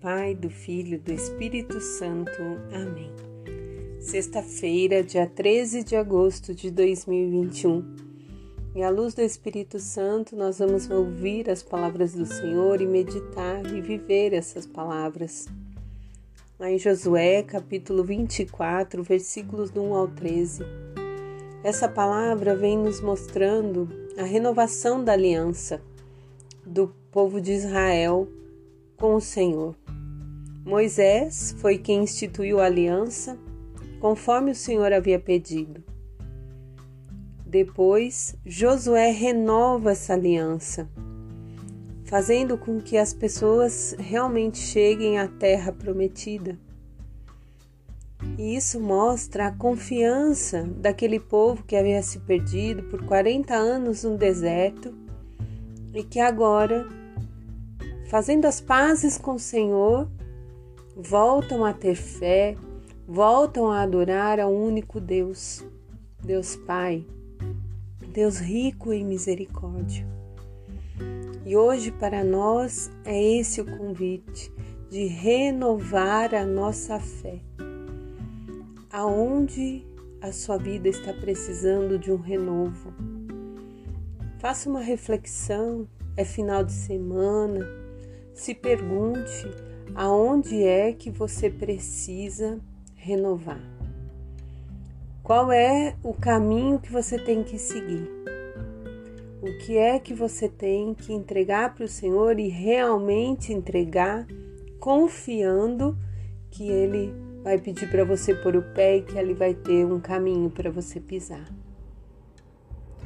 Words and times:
Pai, 0.00 0.32
do 0.32 0.48
Filho 0.48 0.94
e 0.94 0.98
do 0.98 1.12
Espírito 1.12 1.80
Santo. 1.80 2.30
Amém. 2.72 3.10
Sexta-feira, 3.98 5.02
dia 5.02 5.26
13 5.26 5.82
de 5.82 5.96
agosto 5.96 6.54
de 6.54 6.70
2021. 6.70 7.96
E 8.76 8.82
à 8.84 8.90
luz 8.90 9.12
do 9.12 9.22
Espírito 9.22 9.80
Santo, 9.80 10.36
nós 10.36 10.60
vamos 10.60 10.88
ouvir 10.88 11.50
as 11.50 11.64
palavras 11.64 12.14
do 12.14 12.24
Senhor 12.24 12.80
e 12.80 12.86
meditar 12.86 13.66
e 13.74 13.80
viver 13.80 14.34
essas 14.34 14.64
palavras. 14.66 15.48
Lá 16.60 16.70
em 16.70 16.78
Josué, 16.78 17.42
capítulo 17.42 18.04
24, 18.04 19.02
versículos 19.02 19.68
do 19.72 19.82
1 19.82 19.94
ao 19.94 20.06
13. 20.06 20.62
Essa 21.64 21.88
palavra 21.88 22.54
vem 22.54 22.78
nos 22.78 23.00
mostrando 23.00 23.88
a 24.16 24.22
renovação 24.22 25.02
da 25.02 25.14
aliança 25.14 25.82
do 26.64 26.94
povo 27.10 27.40
de 27.40 27.50
Israel 27.50 28.28
com 28.96 29.16
o 29.16 29.20
Senhor. 29.20 29.74
Moisés 30.68 31.56
foi 31.60 31.78
quem 31.78 32.02
instituiu 32.02 32.60
a 32.60 32.66
aliança, 32.66 33.38
conforme 34.00 34.50
o 34.50 34.54
Senhor 34.54 34.92
havia 34.92 35.18
pedido. 35.18 35.82
Depois, 37.46 38.36
Josué 38.44 39.10
renova 39.10 39.92
essa 39.92 40.12
aliança, 40.12 40.86
fazendo 42.04 42.58
com 42.58 42.82
que 42.82 42.98
as 42.98 43.14
pessoas 43.14 43.96
realmente 43.98 44.58
cheguem 44.58 45.18
à 45.18 45.26
terra 45.26 45.72
prometida. 45.72 46.58
E 48.36 48.54
isso 48.54 48.78
mostra 48.78 49.46
a 49.46 49.52
confiança 49.52 50.64
daquele 50.64 51.18
povo 51.18 51.64
que 51.64 51.76
havia 51.76 52.02
se 52.02 52.18
perdido 52.18 52.82
por 52.90 53.06
40 53.06 53.54
anos 53.54 54.04
no 54.04 54.18
deserto 54.18 54.94
e 55.94 56.02
que 56.02 56.20
agora 56.20 56.86
fazendo 58.10 58.44
as 58.44 58.60
pazes 58.60 59.16
com 59.16 59.36
o 59.36 59.38
Senhor, 59.38 60.06
voltam 61.00 61.64
a 61.64 61.72
ter 61.72 61.94
fé, 61.94 62.56
voltam 63.06 63.70
a 63.70 63.82
adorar 63.82 64.40
ao 64.40 64.52
único 64.52 65.00
Deus, 65.00 65.64
Deus 66.20 66.56
Pai, 66.56 67.06
Deus 68.12 68.38
rico 68.38 68.92
em 68.92 69.04
misericórdia. 69.04 70.04
E 71.46 71.56
hoje 71.56 71.92
para 71.92 72.24
nós 72.24 72.90
é 73.04 73.22
esse 73.38 73.60
o 73.60 73.78
convite 73.78 74.52
de 74.90 75.06
renovar 75.06 76.34
a 76.34 76.44
nossa 76.44 76.98
fé. 76.98 77.38
Aonde 78.90 79.86
a 80.20 80.32
sua 80.32 80.58
vida 80.58 80.88
está 80.88 81.12
precisando 81.12 81.96
de 81.96 82.10
um 82.10 82.16
renovo? 82.16 82.92
Faça 84.40 84.68
uma 84.68 84.80
reflexão, 84.80 85.86
é 86.16 86.24
final 86.24 86.64
de 86.64 86.72
semana, 86.72 87.64
se 88.34 88.52
pergunte 88.52 89.48
aonde 89.94 90.62
é 90.62 90.92
que 90.92 91.10
você 91.10 91.50
precisa 91.50 92.60
renovar. 92.94 93.60
Qual 95.22 95.52
é 95.52 95.94
o 96.02 96.14
caminho 96.14 96.78
que 96.78 96.90
você 96.90 97.18
tem 97.18 97.42
que 97.42 97.58
seguir? 97.58 98.08
O 99.42 99.58
que 99.58 99.76
é 99.76 99.98
que 99.98 100.14
você 100.14 100.48
tem 100.48 100.94
que 100.94 101.12
entregar 101.12 101.74
para 101.74 101.84
o 101.84 101.88
Senhor 101.88 102.40
e 102.40 102.48
realmente 102.48 103.52
entregar, 103.52 104.26
confiando 104.80 105.96
que 106.50 106.68
Ele 106.68 107.14
vai 107.42 107.58
pedir 107.58 107.90
para 107.90 108.04
você 108.04 108.34
pôr 108.34 108.56
o 108.56 108.62
pé 108.74 108.96
e 108.96 109.02
que 109.02 109.16
Ele 109.18 109.34
vai 109.34 109.54
ter 109.54 109.84
um 109.84 110.00
caminho 110.00 110.50
para 110.50 110.70
você 110.70 110.98
pisar. 110.98 111.46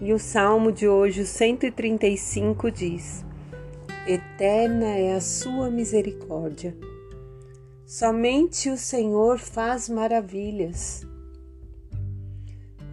E 0.00 0.12
o 0.12 0.18
salmo 0.18 0.72
de 0.72 0.88
hoje, 0.88 1.22
o 1.22 1.26
135, 1.26 2.70
diz: 2.70 3.24
Eterna 4.06 4.86
é 4.86 5.14
a 5.14 5.20
sua 5.20 5.70
misericórdia. 5.70 6.74
Somente 7.86 8.70
o 8.70 8.76
Senhor 8.76 9.38
faz 9.38 9.90
maravilhas. 9.90 11.06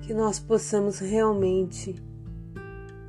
Que 0.01 0.13
nós 0.13 0.37
possamos 0.37 0.99
realmente 0.99 1.95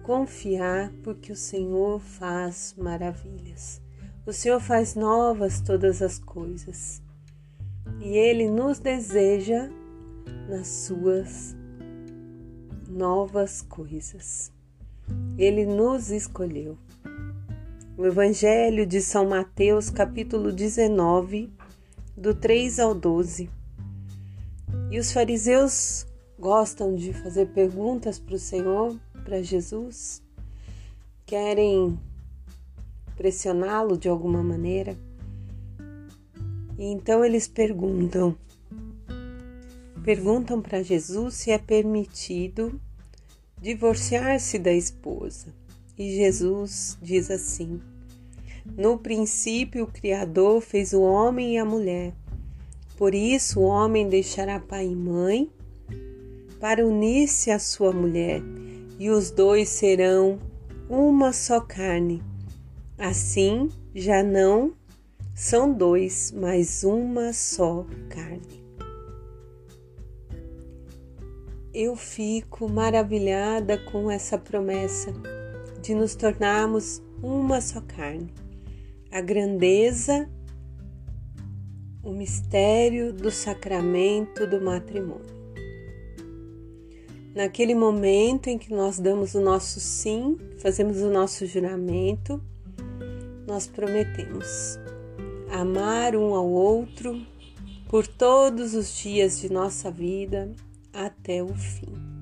confiar, 0.04 0.92
porque 1.02 1.32
o 1.32 1.36
Senhor 1.36 1.98
faz 2.00 2.74
maravilhas. 2.78 3.82
O 4.24 4.32
Senhor 4.32 4.60
faz 4.60 4.94
novas 4.94 5.60
todas 5.60 6.00
as 6.00 6.20
coisas. 6.20 7.02
E 8.00 8.16
Ele 8.16 8.48
nos 8.48 8.78
deseja 8.78 9.68
nas 10.48 10.68
suas 10.68 11.56
novas 12.88 13.60
coisas. 13.60 14.52
Ele 15.36 15.66
nos 15.66 16.10
escolheu. 16.10 16.78
O 17.98 18.06
Evangelho 18.06 18.86
de 18.86 19.00
São 19.00 19.28
Mateus, 19.28 19.90
capítulo 19.90 20.52
19, 20.52 21.52
do 22.16 22.32
3 22.32 22.78
ao 22.78 22.94
12. 22.94 23.50
E 24.88 25.00
os 25.00 25.10
fariseus 25.10 26.06
gostam 26.38 26.94
de 26.94 27.12
fazer 27.12 27.46
perguntas 27.46 28.16
para 28.16 28.36
o 28.36 28.38
Senhor, 28.38 28.96
para 29.24 29.42
Jesus, 29.42 30.22
querem 31.26 31.98
pressioná-lo 33.16 33.98
de 33.98 34.08
alguma 34.08 34.44
maneira. 34.44 34.96
E 36.78 36.84
então 36.84 37.24
eles 37.24 37.48
perguntam, 37.48 38.38
perguntam 40.04 40.62
para 40.62 40.84
Jesus 40.84 41.34
se 41.34 41.50
é 41.50 41.58
permitido 41.58 42.80
divorciar-se 43.60 44.56
da 44.56 44.72
esposa. 44.72 45.52
E 45.98 46.14
Jesus 46.14 46.96
diz 47.02 47.28
assim: 47.28 47.80
No 48.76 48.96
princípio, 48.96 49.84
o 49.84 49.92
Criador 49.92 50.60
fez 50.60 50.92
o 50.92 51.00
homem 51.00 51.54
e 51.54 51.58
a 51.58 51.64
mulher. 51.64 52.14
Por 52.96 53.14
isso, 53.14 53.60
o 53.60 53.64
homem 53.64 54.08
deixará 54.08 54.60
pai 54.60 54.86
e 54.86 54.94
mãe 54.94 55.50
para 56.60 56.86
unir-se 56.86 57.50
à 57.50 57.58
sua 57.58 57.92
mulher, 57.92 58.42
e 58.98 59.10
os 59.10 59.30
dois 59.30 59.68
serão 59.68 60.38
uma 60.88 61.32
só 61.32 61.60
carne. 61.60 62.22
Assim, 62.96 63.68
já 63.94 64.22
não 64.22 64.72
são 65.34 65.72
dois, 65.72 66.32
mas 66.36 66.82
uma 66.82 67.32
só 67.32 67.86
carne. 68.08 68.58
Eu 71.72 71.94
fico 71.94 72.68
maravilhada 72.68 73.78
com 73.78 74.10
essa 74.10 74.36
promessa 74.36 75.12
de 75.82 75.94
nos 75.94 76.14
tornarmos 76.14 77.02
uma 77.22 77.60
só 77.60 77.80
carne. 77.80 78.32
A 79.10 79.20
grandeza, 79.20 80.28
o 82.02 82.12
mistério 82.12 83.12
do 83.12 83.30
sacramento 83.30 84.46
do 84.46 84.60
matrimônio. 84.60 85.38
Naquele 87.34 87.74
momento 87.74 88.48
em 88.48 88.58
que 88.58 88.72
nós 88.72 88.98
damos 88.98 89.34
o 89.34 89.40
nosso 89.40 89.78
sim, 89.78 90.36
fazemos 90.58 90.98
o 90.98 91.10
nosso 91.10 91.46
juramento, 91.46 92.42
nós 93.46 93.66
prometemos 93.66 94.78
amar 95.50 96.16
um 96.16 96.34
ao 96.34 96.48
outro 96.48 97.24
por 97.88 98.06
todos 98.06 98.74
os 98.74 98.96
dias 98.98 99.40
de 99.40 99.50
nossa 99.50 99.90
vida 99.90 100.52
até 100.92 101.42
o 101.42 101.54
fim. 101.54 102.17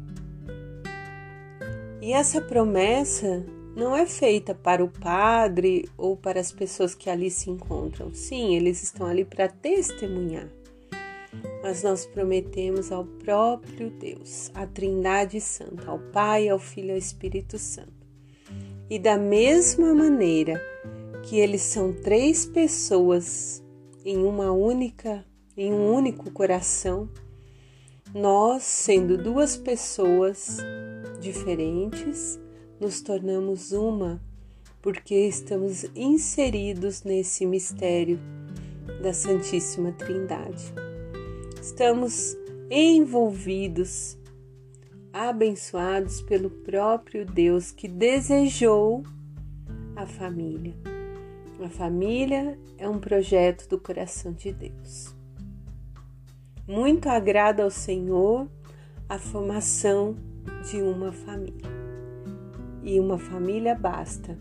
E 2.06 2.12
essa 2.12 2.40
promessa 2.40 3.44
não 3.74 3.96
é 3.96 4.06
feita 4.06 4.54
para 4.54 4.84
o 4.84 4.88
padre 4.88 5.88
ou 5.98 6.16
para 6.16 6.38
as 6.38 6.52
pessoas 6.52 6.94
que 6.94 7.10
ali 7.10 7.28
se 7.32 7.50
encontram. 7.50 8.14
Sim, 8.14 8.54
eles 8.54 8.80
estão 8.80 9.08
ali 9.08 9.24
para 9.24 9.48
testemunhar. 9.48 10.48
Mas 11.64 11.82
nós 11.82 12.06
prometemos 12.06 12.92
ao 12.92 13.04
próprio 13.04 13.90
Deus, 13.90 14.52
à 14.54 14.64
Trindade 14.68 15.40
Santa, 15.40 15.90
ao 15.90 15.98
Pai, 15.98 16.48
ao 16.48 16.60
Filho 16.60 16.90
e 16.90 16.92
ao 16.92 16.96
Espírito 16.96 17.58
Santo. 17.58 18.06
E 18.88 19.00
da 19.00 19.18
mesma 19.18 19.92
maneira 19.92 20.62
que 21.24 21.40
eles 21.40 21.62
são 21.62 21.92
três 21.92 22.46
pessoas 22.46 23.64
em 24.04 24.18
uma 24.18 24.52
única, 24.52 25.26
em 25.56 25.72
um 25.72 25.92
único 25.92 26.30
coração, 26.30 27.08
nós, 28.16 28.62
sendo 28.62 29.18
duas 29.18 29.58
pessoas 29.58 30.56
diferentes, 31.20 32.40
nos 32.80 33.02
tornamos 33.02 33.72
uma 33.72 34.22
porque 34.80 35.14
estamos 35.14 35.84
inseridos 35.94 37.02
nesse 37.02 37.44
mistério 37.44 38.18
da 39.02 39.12
Santíssima 39.12 39.92
Trindade. 39.92 40.72
Estamos 41.60 42.34
envolvidos, 42.70 44.16
abençoados 45.12 46.22
pelo 46.22 46.48
próprio 46.48 47.26
Deus 47.26 47.70
que 47.70 47.86
desejou 47.86 49.02
a 49.94 50.06
família. 50.06 50.74
A 51.62 51.68
família 51.68 52.58
é 52.78 52.88
um 52.88 52.98
projeto 52.98 53.68
do 53.68 53.78
coração 53.78 54.32
de 54.32 54.52
Deus. 54.52 55.15
Muito 56.66 57.08
agrada 57.08 57.62
ao 57.62 57.70
Senhor 57.70 58.48
a 59.08 59.18
formação 59.18 60.16
de 60.68 60.82
uma 60.82 61.12
família 61.12 61.76
e 62.86 63.00
uma 63.00 63.18
família 63.18 63.74
basta 63.74 64.38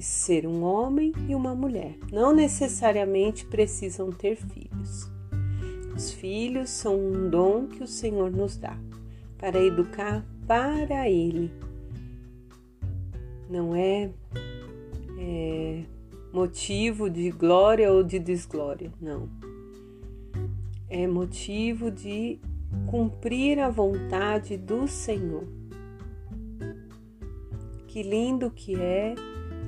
ser 0.00 0.46
um 0.46 0.62
homem 0.62 1.12
e 1.28 1.34
uma 1.34 1.54
mulher. 1.54 1.98
Não 2.10 2.34
necessariamente 2.34 3.44
precisam 3.44 4.10
ter 4.10 4.36
filhos. 4.36 5.10
Os 5.94 6.10
filhos 6.10 6.70
são 6.70 6.98
um 6.98 7.28
dom 7.28 7.66
que 7.66 7.84
o 7.84 7.86
Senhor 7.86 8.30
nos 8.30 8.56
dá 8.56 8.74
para 9.36 9.62
educar 9.62 10.24
para 10.46 11.10
Ele. 11.10 11.52
Não 13.50 13.76
é, 13.76 14.10
é 15.18 15.82
motivo 16.32 17.10
de 17.10 17.30
glória 17.30 17.92
ou 17.92 18.02
de 18.02 18.18
desglória, 18.18 18.90
não. 18.98 19.28
É 20.94 21.06
motivo 21.06 21.90
de 21.90 22.38
cumprir 22.86 23.58
a 23.58 23.70
vontade 23.70 24.58
do 24.58 24.86
Senhor. 24.86 25.48
Que 27.88 28.02
lindo 28.02 28.50
que 28.50 28.78
é 28.78 29.14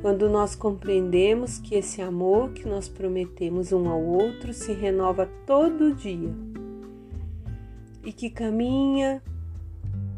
quando 0.03 0.29
nós 0.29 0.55
compreendemos 0.55 1.59
que 1.59 1.77
esse 1.77 2.03
amor 2.03 2.53
que 2.53 2.69
nós 2.69 2.91
prometemos 2.91 3.73
um 3.73 3.89
ao 3.89 4.03
outro 4.03 4.53
se 4.53 4.75
renova 4.75 5.25
todo 5.47 5.95
dia 5.95 6.29
e 8.05 8.13
que 8.13 8.29
caminha 8.29 9.23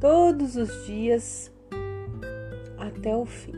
todos 0.00 0.56
os 0.56 0.86
dias 0.88 1.52
até 2.76 3.14
o 3.14 3.24
fim. 3.24 3.54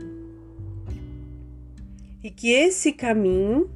E 2.23 2.29
que 2.29 2.51
esse 2.51 2.93
caminho 2.93 3.71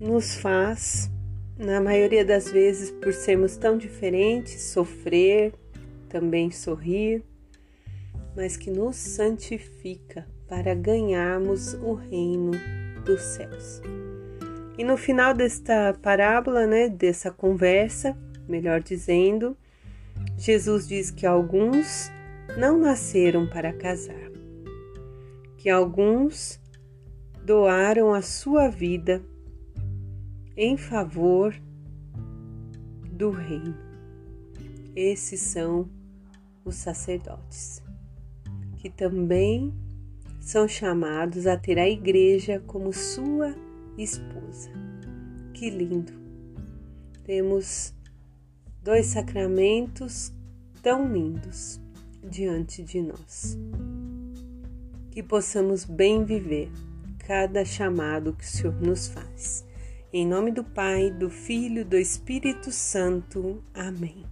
nos 0.00 0.34
faz, 0.34 1.08
na 1.56 1.80
maioria 1.80 2.24
das 2.24 2.50
vezes, 2.50 2.90
por 2.90 3.12
sermos 3.12 3.56
tão 3.56 3.78
diferentes, 3.78 4.60
sofrer, 4.62 5.52
também 6.08 6.50
sorrir, 6.50 7.22
mas 8.36 8.56
que 8.56 8.70
nos 8.70 8.96
santifica 8.96 10.26
para 10.48 10.74
ganharmos 10.74 11.74
o 11.74 11.94
reino 11.94 12.52
dos 13.04 13.20
céus. 13.20 13.80
E 14.76 14.82
no 14.82 14.96
final 14.96 15.32
desta 15.32 15.96
parábola, 16.02 16.66
né, 16.66 16.88
dessa 16.88 17.30
conversa, 17.30 18.16
melhor 18.48 18.82
dizendo, 18.82 19.56
Jesus 20.36 20.88
diz 20.88 21.10
que 21.10 21.26
alguns 21.26 22.10
não 22.58 22.76
nasceram 22.78 23.46
para 23.46 23.72
casar, 23.72 24.30
que 25.56 25.70
alguns 25.70 26.60
doaram 27.44 28.12
a 28.12 28.20
sua 28.20 28.68
vida 28.68 29.22
em 30.56 30.76
favor 30.76 31.54
do 33.10 33.30
reino. 33.30 33.76
Esses 34.94 35.40
são 35.40 35.88
os 36.64 36.76
sacerdotes, 36.76 37.82
que 38.76 38.88
também 38.88 39.72
são 40.40 40.68
chamados 40.68 41.46
a 41.46 41.56
ter 41.56 41.78
a 41.78 41.88
igreja 41.88 42.62
como 42.66 42.92
sua 42.92 43.54
esposa. 43.98 44.70
Que 45.52 45.70
lindo! 45.70 46.12
Temos 47.24 47.94
dois 48.82 49.06
sacramentos 49.06 50.32
tão 50.82 51.10
lindos 51.10 51.80
diante 52.22 52.82
de 52.82 53.00
nós. 53.00 53.56
Que 55.10 55.22
possamos 55.22 55.84
bem 55.84 56.24
viver 56.24 56.70
cada 57.18 57.64
chamado 57.64 58.34
que 58.34 58.44
o 58.44 58.46
Senhor 58.46 58.74
nos 58.82 59.08
faz. 59.08 59.64
Em 60.16 60.24
nome 60.24 60.52
do 60.52 60.62
Pai, 60.62 61.10
do 61.10 61.28
Filho, 61.28 61.84
do 61.84 61.96
Espírito 61.96 62.70
Santo. 62.70 63.64
Amém. 63.74 64.24